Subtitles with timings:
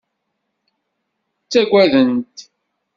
[1.43, 2.37] Ttagaden-t.